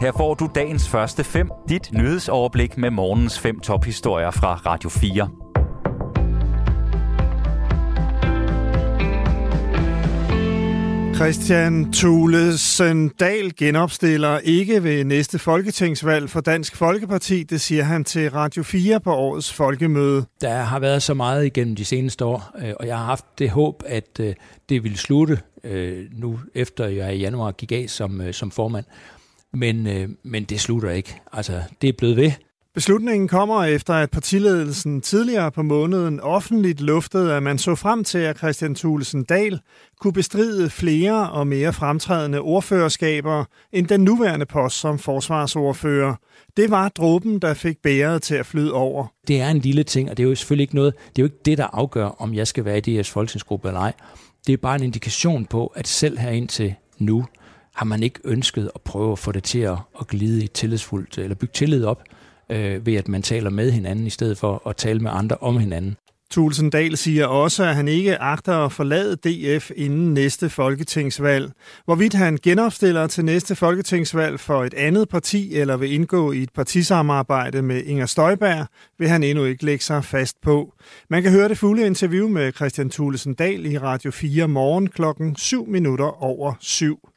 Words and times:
Her 0.00 0.12
får 0.12 0.34
du 0.34 0.50
dagens 0.54 0.88
første 0.88 1.24
fem, 1.24 1.50
dit 1.68 1.92
nyhedsoverblik 1.92 2.78
med 2.78 2.90
morgens 2.90 3.38
fem 3.38 3.60
tophistorier 3.60 4.30
fra 4.30 4.54
Radio 4.54 4.88
4. 4.88 5.30
Christian 11.14 11.92
Thulesen 11.92 13.08
Dahl 13.08 13.52
genopstiller 13.56 14.38
ikke 14.38 14.84
ved 14.84 15.04
næste 15.04 15.38
folketingsvalg 15.38 16.30
for 16.30 16.40
Dansk 16.40 16.76
Folkeparti. 16.76 17.42
Det 17.42 17.60
siger 17.60 17.82
han 17.82 18.04
til 18.04 18.30
Radio 18.30 18.62
4 18.62 19.00
på 19.00 19.14
årets 19.14 19.52
folkemøde. 19.52 20.24
Der 20.40 20.54
har 20.54 20.78
været 20.78 21.02
så 21.02 21.14
meget 21.14 21.46
igennem 21.46 21.76
de 21.76 21.84
seneste 21.84 22.24
år, 22.24 22.50
øh, 22.58 22.72
og 22.80 22.86
jeg 22.86 22.98
har 22.98 23.04
haft 23.04 23.24
det 23.38 23.50
håb, 23.50 23.82
at 23.86 24.20
øh, 24.20 24.34
det 24.68 24.82
ville 24.82 24.98
slutte 24.98 25.38
øh, 25.64 26.04
nu, 26.12 26.40
efter 26.54 26.86
jeg 26.86 27.16
i 27.16 27.18
januar 27.18 27.52
gik 27.52 27.72
af 27.72 27.84
som, 27.88 28.32
som 28.32 28.50
formand. 28.50 28.84
Men, 29.52 29.88
men 30.22 30.44
det 30.44 30.60
slutter 30.60 30.90
ikke. 30.90 31.20
Altså, 31.32 31.62
det 31.82 31.88
er 31.88 31.92
blevet 31.98 32.16
ved. 32.16 32.32
Beslutningen 32.74 33.28
kommer 33.28 33.64
efter, 33.64 33.94
at 33.94 34.10
partiledelsen 34.10 35.00
tidligere 35.00 35.50
på 35.50 35.62
måneden 35.62 36.20
offentligt 36.20 36.80
luftede, 36.80 37.34
at 37.34 37.42
man 37.42 37.58
så 37.58 37.74
frem 37.74 38.04
til, 38.04 38.18
at 38.18 38.38
Christian 38.38 38.74
Thulesen 38.74 39.24
Dahl 39.24 39.60
kunne 40.00 40.12
bestride 40.12 40.70
flere 40.70 41.30
og 41.30 41.46
mere 41.46 41.72
fremtrædende 41.72 42.40
ordførerskaber 42.40 43.44
end 43.72 43.86
den 43.86 44.00
nuværende 44.00 44.46
post 44.46 44.80
som 44.80 44.98
forsvarsordfører. 44.98 46.14
Det 46.56 46.70
var 46.70 46.88
dråben, 46.88 47.38
der 47.38 47.54
fik 47.54 47.78
bæret 47.82 48.22
til 48.22 48.34
at 48.34 48.46
flyde 48.46 48.72
over. 48.72 49.06
Det 49.28 49.40
er 49.40 49.48
en 49.48 49.58
lille 49.58 49.82
ting, 49.82 50.10
og 50.10 50.16
det 50.16 50.24
er 50.24 50.28
jo 50.28 50.34
selvfølgelig 50.34 50.64
ikke 50.64 50.74
noget, 50.74 50.94
det 50.94 51.22
er 51.22 51.22
jo 51.22 51.26
ikke 51.26 51.42
det, 51.44 51.58
der 51.58 51.66
afgør, 51.72 52.06
om 52.06 52.34
jeg 52.34 52.46
skal 52.46 52.64
være 52.64 52.78
i 52.78 53.00
DR's 53.00 53.12
folketingsgruppe 53.12 53.68
eller 53.68 53.80
ej. 53.80 53.92
Det 54.46 54.52
er 54.52 54.56
bare 54.56 54.76
en 54.76 54.82
indikation 54.82 55.44
på, 55.44 55.66
at 55.66 55.88
selv 55.88 56.18
her 56.18 56.30
indtil 56.30 56.74
nu, 56.98 57.24
har 57.74 57.84
man 57.84 58.02
ikke 58.02 58.20
ønsket 58.24 58.70
at 58.74 58.80
prøve 58.80 59.12
at 59.12 59.18
få 59.18 59.32
det 59.32 59.44
til 59.44 59.58
at 59.60 60.06
glide 60.08 60.44
i 60.44 60.46
tillidsfuldt, 60.46 61.18
eller 61.18 61.34
bygge 61.34 61.52
tillid 61.52 61.84
op 61.84 62.02
øh, 62.50 62.86
ved 62.86 62.94
at 62.94 63.08
man 63.08 63.22
taler 63.22 63.50
med 63.50 63.70
hinanden, 63.70 64.06
i 64.06 64.10
stedet 64.10 64.38
for 64.38 64.68
at 64.68 64.76
tale 64.76 65.00
med 65.00 65.10
andre 65.14 65.36
om 65.40 65.58
hinanden. 65.58 65.96
Thulsen 66.32 66.70
Dahl 66.70 66.96
siger 66.96 67.26
også, 67.26 67.64
at 67.64 67.74
han 67.74 67.88
ikke 67.88 68.18
agter 68.18 68.54
at 68.54 68.72
forlade 68.72 69.16
DF 69.16 69.70
inden 69.76 70.14
næste 70.14 70.50
folketingsvalg. 70.50 71.52
Hvorvidt 71.84 72.14
han 72.14 72.38
genopstiller 72.42 73.06
til 73.06 73.24
næste 73.24 73.56
folketingsvalg 73.56 74.40
for 74.40 74.64
et 74.64 74.74
andet 74.74 75.08
parti 75.08 75.56
eller 75.56 75.76
vil 75.76 75.92
indgå 75.92 76.32
i 76.32 76.42
et 76.42 76.52
partisamarbejde 76.54 77.62
med 77.62 77.82
Inger 77.84 78.06
Støjberg, 78.06 78.66
vil 78.98 79.08
han 79.08 79.22
endnu 79.22 79.44
ikke 79.44 79.64
lægge 79.64 79.84
sig 79.84 80.04
fast 80.04 80.40
på. 80.42 80.74
Man 81.08 81.22
kan 81.22 81.32
høre 81.32 81.48
det 81.48 81.58
fulde 81.58 81.86
interview 81.86 82.28
med 82.28 82.52
Christian 82.52 82.90
Thulesen 82.90 83.34
Dahl 83.34 83.66
i 83.66 83.78
Radio 83.78 84.10
4 84.10 84.48
morgen 84.48 84.88
klokken 84.88 85.36
7 85.36 85.66
minutter 85.66 86.22
over 86.22 86.54
7. 86.60 87.09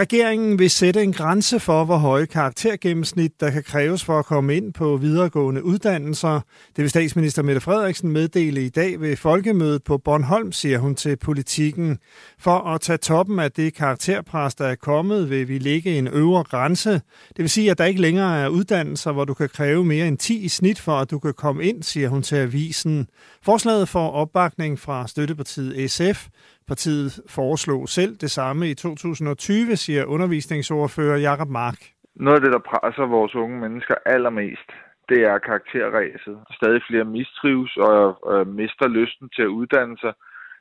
Regeringen 0.00 0.58
vil 0.58 0.70
sætte 0.70 1.02
en 1.02 1.12
grænse 1.12 1.60
for, 1.60 1.84
hvor 1.84 1.96
høje 1.96 2.26
karaktergennemsnit, 2.26 3.40
der 3.40 3.50
kan 3.50 3.62
kræves 3.62 4.04
for 4.04 4.18
at 4.18 4.24
komme 4.24 4.56
ind 4.56 4.72
på 4.72 4.96
videregående 4.96 5.64
uddannelser. 5.64 6.40
Det 6.76 6.82
vil 6.82 6.90
statsminister 6.90 7.42
Mette 7.42 7.60
Frederiksen 7.60 8.10
meddele 8.12 8.64
i 8.64 8.68
dag 8.68 9.00
ved 9.00 9.16
folkemødet 9.16 9.84
på 9.84 9.98
Bornholm, 9.98 10.52
siger 10.52 10.78
hun 10.78 10.94
til 10.94 11.16
politikken. 11.16 11.98
For 12.38 12.58
at 12.58 12.80
tage 12.80 12.96
toppen 12.96 13.38
af 13.38 13.52
det 13.52 13.74
karakterpres, 13.74 14.54
der 14.54 14.66
er 14.66 14.74
kommet, 14.74 15.30
vil 15.30 15.48
vi 15.48 15.58
lægge 15.58 15.98
en 15.98 16.08
øvre 16.08 16.44
grænse. 16.44 16.90
Det 17.28 17.38
vil 17.38 17.50
sige, 17.50 17.70
at 17.70 17.78
der 17.78 17.84
ikke 17.84 18.00
længere 18.00 18.40
er 18.40 18.48
uddannelser, 18.48 19.12
hvor 19.12 19.24
du 19.24 19.34
kan 19.34 19.48
kræve 19.48 19.84
mere 19.84 20.08
end 20.08 20.18
10 20.18 20.38
i 20.38 20.48
snit 20.48 20.80
for, 20.80 20.98
at 20.98 21.10
du 21.10 21.18
kan 21.18 21.34
komme 21.34 21.64
ind, 21.64 21.82
siger 21.82 22.08
hun 22.08 22.22
til 22.22 22.36
avisen. 22.36 23.06
Forslaget 23.42 23.88
får 23.88 24.10
opbakning 24.10 24.78
fra 24.78 25.06
støttepartiet 25.08 25.90
SF. 25.90 26.28
Partiet 26.68 27.20
foreslog 27.28 27.88
selv 27.88 28.16
det 28.16 28.30
samme 28.30 28.70
i 28.70 28.74
2020, 28.74 29.76
siger 29.76 30.04
undervisningsordfører 30.04 31.18
Jakob 31.18 31.48
Mark. 31.48 31.78
Noget 32.14 32.36
af 32.36 32.42
det, 32.42 32.52
der 32.52 32.68
presser 32.70 33.06
vores 33.06 33.34
unge 33.34 33.60
mennesker 33.60 33.94
allermest, 34.06 34.70
det 35.08 35.20
er 35.30 35.38
karakterræset. 35.38 36.36
Stadig 36.58 36.82
flere 36.88 37.04
mistrives 37.04 37.76
og 37.76 37.98
øh, 38.32 38.46
mister 38.46 38.88
lysten 38.88 39.28
til 39.36 39.42
at 39.42 39.54
uddanne 39.58 39.96
sig. 39.98 40.12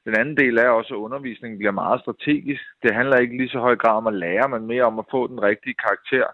Den 0.06 0.16
anden 0.19 0.38
del 0.38 0.57
er 0.57 0.69
også, 0.69 0.94
at 0.94 1.03
undervisningen 1.07 1.57
bliver 1.57 1.72
meget 1.84 2.02
strategisk. 2.02 2.63
Det 2.84 2.91
handler 2.96 3.18
ikke 3.18 3.38
lige 3.38 3.53
så 3.56 3.59
høj 3.59 3.75
grad 3.75 3.96
om 4.02 4.07
at 4.07 4.19
lære, 4.25 4.50
men 4.50 4.68
mere 4.68 4.84
om 4.91 5.00
at 5.00 5.09
få 5.12 5.28
den 5.28 5.40
rigtige 5.50 5.79
karakter. 5.85 6.28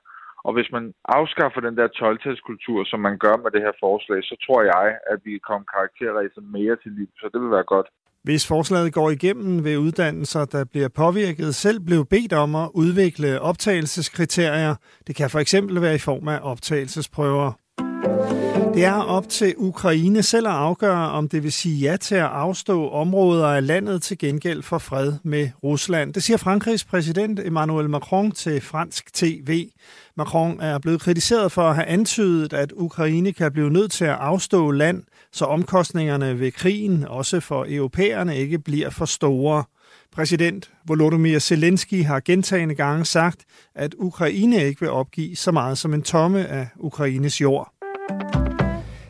Og 0.47 0.53
hvis 0.53 0.69
man 0.75 0.93
afskaffer 1.05 1.61
den 1.61 1.77
der 1.77 1.87
12 1.87 2.85
som 2.91 2.99
man 2.99 3.17
gør 3.17 3.35
med 3.43 3.51
det 3.51 3.61
her 3.61 3.75
forslag, 3.85 4.19
så 4.23 4.35
tror 4.45 4.61
jeg, 4.73 4.87
at 5.11 5.19
vi 5.27 5.33
kommer 5.47 5.65
karakterræset 5.75 6.43
mere 6.57 6.75
til 6.83 6.91
liv. 6.91 7.09
Så 7.19 7.29
det 7.33 7.41
vil 7.41 7.55
være 7.57 7.71
godt. 7.75 7.87
Hvis 8.25 8.47
forslaget 8.47 8.93
går 8.93 9.09
igennem 9.09 9.63
ved 9.63 9.77
uddannelser, 9.77 10.45
der 10.45 10.63
bliver 10.63 10.87
påvirket, 10.87 11.55
selv 11.55 11.79
blev 11.79 12.05
bedt 12.05 12.33
om 12.33 12.55
at 12.55 12.69
udvikle 12.73 13.41
optagelseskriterier. 13.41 14.75
Det 15.07 15.15
kan 15.15 15.29
for 15.29 15.39
eksempel 15.39 15.81
være 15.81 15.95
i 15.95 15.97
form 15.97 16.27
af 16.27 16.39
optagelsesprøver. 16.41 17.51
Det 18.75 18.85
er 18.85 18.93
op 18.93 19.29
til 19.29 19.53
Ukraine 19.57 20.23
selv 20.23 20.47
at 20.47 20.53
afgøre, 20.53 21.11
om 21.11 21.29
det 21.29 21.43
vil 21.43 21.51
sige 21.51 21.77
ja 21.77 21.97
til 21.97 22.15
at 22.15 22.21
afstå 22.21 22.89
områder 22.89 23.47
af 23.47 23.67
landet 23.67 24.01
til 24.01 24.17
gengæld 24.17 24.63
for 24.63 24.77
fred 24.77 25.13
med 25.23 25.49
Rusland. 25.63 26.13
Det 26.13 26.23
siger 26.23 26.37
Frankrigs 26.37 26.83
præsident 26.83 27.39
Emmanuel 27.39 27.89
Macron 27.89 28.31
til 28.31 28.61
fransk 28.61 29.13
TV. 29.13 29.69
Macron 30.17 30.59
er 30.59 30.79
blevet 30.79 31.01
kritiseret 31.01 31.51
for 31.51 31.61
at 31.61 31.75
have 31.75 31.87
antydet, 31.87 32.53
at 32.53 32.73
Ukraine 32.75 33.33
kan 33.33 33.51
blive 33.51 33.69
nødt 33.69 33.91
til 33.91 34.05
at 34.05 34.17
afstå 34.19 34.71
land, 34.71 35.03
så 35.31 35.45
omkostningerne 35.45 36.39
ved 36.39 36.51
krigen, 36.51 37.05
også 37.07 37.39
for 37.39 37.65
europæerne, 37.69 38.37
ikke 38.37 38.59
bliver 38.59 38.89
for 38.89 39.05
store. 39.05 39.63
Præsident 40.11 40.71
Volodymyr 40.87 41.39
Zelensky 41.39 42.03
har 42.03 42.19
gentagende 42.19 42.75
gange 42.75 43.05
sagt, 43.05 43.39
at 43.75 43.95
Ukraine 43.97 44.63
ikke 44.63 44.79
vil 44.79 44.89
opgive 44.89 45.35
så 45.35 45.51
meget 45.51 45.77
som 45.77 45.93
en 45.93 46.01
tomme 46.01 46.47
af 46.47 46.67
Ukraines 46.77 47.41
jord. 47.41 47.74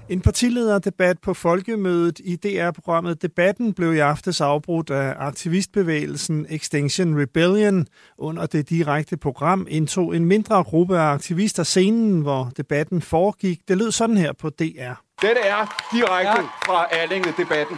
En 0.10 0.22
partilederdebat 0.22 1.18
på 1.20 1.34
folkemødet 1.34 2.20
i 2.20 2.36
DR-programmet 2.36 3.22
Debatten 3.22 3.74
blev 3.74 3.94
i 3.94 4.00
aftes 4.00 4.42
afbrudt 4.42 4.90
af 4.90 5.14
aktivistbevægelsen 5.18 6.46
Extinction 6.50 7.22
Rebellion. 7.22 7.88
Under 8.18 8.46
det 8.46 8.70
direkte 8.70 9.18
program 9.18 9.68
indtog 9.70 10.16
en 10.16 10.26
mindre 10.26 10.64
gruppe 10.64 10.98
af 11.00 11.14
aktivister 11.14 11.64
scenen, 11.64 12.22
hvor 12.22 12.52
debatten 12.58 13.02
foregik. 13.02 13.60
Det 13.68 13.78
lød 13.78 13.92
sådan 13.92 14.18
her 14.18 14.34
på 14.34 14.50
DR. 14.50 14.94
Dette 15.22 15.42
er 15.42 15.88
direkte 15.94 16.42
ja. 16.42 16.48
fra 16.68 16.88
Allinge-debatten. 16.92 17.78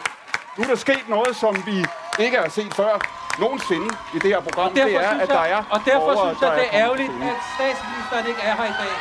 Nu 0.57 0.63
er 0.63 0.67
der 0.67 0.75
sket 0.75 1.05
noget, 1.09 1.35
som 1.35 1.55
vi 1.65 1.77
ikke 2.23 2.37
har 2.37 2.49
set 2.49 2.73
før 2.73 2.93
nogensinde 3.39 3.89
i 4.15 4.19
det 4.23 4.29
her 4.33 4.41
program. 4.41 4.73
Det 4.73 4.95
er, 4.95 5.09
at 5.09 5.29
der 5.29 5.39
er 5.39 5.63
Og 5.71 5.79
derfor 5.85 6.13
borgere, 6.13 6.35
synes 6.35 6.41
jeg, 6.41 6.51
det 6.59 6.65
er 6.71 6.83
ærgerligt, 6.83 7.11
at 7.29 7.37
statsministeren 7.55 8.25
ikke 8.27 8.41
er 8.41 8.55
her 8.55 8.65
i 8.65 8.77
dag 8.83 8.95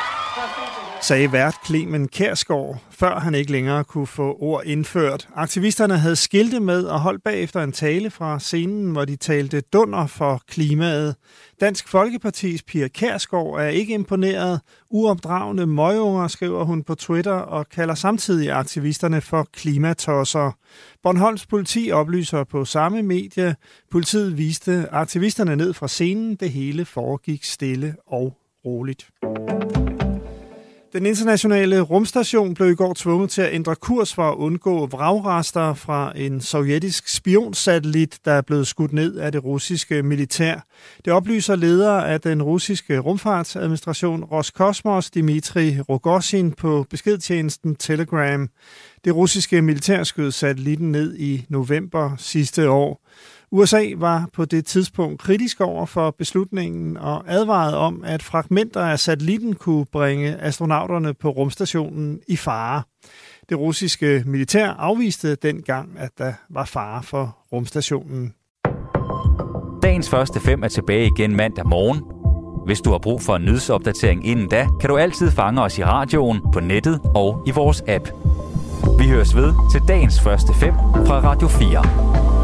sagde 1.01 1.31
vært 1.31 1.55
Clemen 1.65 2.07
Kærsgaard, 2.07 2.81
før 2.89 3.19
han 3.19 3.35
ikke 3.35 3.51
længere 3.51 3.83
kunne 3.83 4.07
få 4.07 4.37
ord 4.39 4.65
indført. 4.65 5.27
Aktivisterne 5.35 5.97
havde 5.97 6.15
skilte 6.15 6.59
med 6.59 6.83
og 6.83 6.99
holdt 6.99 7.23
bagefter 7.23 7.63
en 7.63 7.71
tale 7.71 8.09
fra 8.09 8.39
scenen, 8.39 8.91
hvor 8.91 9.05
de 9.05 9.15
talte 9.15 9.61
dunder 9.61 10.07
for 10.07 10.41
klimaet. 10.47 11.15
Dansk 11.61 11.87
Folkepartis 11.87 12.63
Pia 12.63 12.87
Kærsgaard 12.87 13.59
er 13.59 13.67
ikke 13.67 13.93
imponeret. 13.93 14.61
Uopdragende 14.89 15.67
møgunger, 15.67 16.27
skriver 16.27 16.63
hun 16.63 16.83
på 16.83 16.95
Twitter 16.95 17.33
og 17.33 17.69
kalder 17.69 17.95
samtidig 17.95 18.51
aktivisterne 18.51 19.21
for 19.21 19.47
klimatosser. 19.53 20.51
Bornholms 21.03 21.45
politi 21.45 21.91
oplyser 21.91 22.43
på 22.43 22.65
samme 22.65 23.03
medie. 23.03 23.55
Politiet 23.91 24.37
viste 24.37 24.87
aktivisterne 24.91 25.55
ned 25.55 25.73
fra 25.73 25.87
scenen. 25.87 26.35
Det 26.35 26.49
hele 26.51 26.85
foregik 26.85 27.43
stille 27.43 27.95
og 28.07 28.37
roligt. 28.65 29.09
Den 30.93 31.05
internationale 31.05 31.81
rumstation 31.81 32.53
blev 32.53 32.71
i 32.71 32.75
går 32.75 32.93
tvunget 32.93 33.29
til 33.29 33.41
at 33.41 33.53
ændre 33.53 33.75
kurs 33.75 34.13
for 34.13 34.31
at 34.31 34.35
undgå 34.35 34.85
vragrester 34.85 35.73
fra 35.73 36.13
en 36.15 36.41
sovjetisk 36.41 37.07
spionsatellit, 37.07 38.19
der 38.25 38.31
er 38.31 38.41
blevet 38.41 38.67
skudt 38.67 38.93
ned 38.93 39.15
af 39.17 39.31
det 39.31 39.43
russiske 39.43 40.03
militær. 40.03 40.65
Det 41.05 41.13
oplyser 41.13 41.55
leder 41.55 41.91
af 41.91 42.21
den 42.21 42.43
russiske 42.43 42.99
rumfartsadministration 42.99 44.23
Roskosmos, 44.23 45.11
Dmitri 45.11 45.79
Rogozin, 45.89 46.51
på 46.51 46.85
beskedtjenesten 46.89 47.75
Telegram. 47.75 48.49
Det 49.05 49.15
russiske 49.15 49.61
militær 49.61 50.03
skød 50.03 50.31
satellitten 50.31 50.91
ned 50.91 51.17
i 51.17 51.45
november 51.49 52.15
sidste 52.17 52.69
år. 52.69 53.01
USA 53.51 53.83
var 53.97 54.29
på 54.33 54.45
det 54.45 54.65
tidspunkt 54.65 55.21
kritisk 55.21 55.61
over 55.61 55.85
for 55.85 56.11
beslutningen 56.11 56.97
og 56.97 57.23
advarede 57.27 57.77
om, 57.77 58.03
at 58.05 58.23
fragmenter 58.23 58.81
af 58.81 58.99
satellitten 58.99 59.55
kunne 59.55 59.85
bringe 59.85 60.37
astronauterne 60.41 61.13
på 61.13 61.29
rumstationen 61.29 62.19
i 62.27 62.35
fare. 62.35 62.81
Det 63.49 63.59
russiske 63.59 64.23
militær 64.25 64.69
afviste 64.69 65.35
dengang, 65.35 65.89
at 65.97 66.11
der 66.17 66.33
var 66.49 66.65
fare 66.65 67.03
for 67.03 67.37
rumstationen. 67.53 68.33
Dagens 69.83 70.09
første 70.09 70.39
fem 70.39 70.63
er 70.63 70.67
tilbage 70.67 71.11
igen 71.17 71.35
mandag 71.35 71.67
morgen. 71.67 72.01
Hvis 72.65 72.81
du 72.81 72.91
har 72.91 72.97
brug 72.97 73.21
for 73.21 73.35
en 73.35 73.45
nyhedsopdatering 73.45 74.27
inden 74.27 74.49
da, 74.49 74.67
kan 74.79 74.89
du 74.89 74.97
altid 74.97 75.31
fange 75.31 75.61
os 75.61 75.77
i 75.77 75.83
radioen, 75.83 76.39
på 76.53 76.59
nettet 76.59 76.99
og 77.15 77.43
i 77.47 77.51
vores 77.51 77.83
app. 77.87 78.09
Vi 78.99 79.07
høres 79.07 79.35
ved 79.35 79.53
til 79.71 79.81
dagens 79.87 80.21
første 80.21 80.53
fem 80.53 80.73
fra 81.07 81.19
Radio 81.19 81.47
4. 81.47 82.36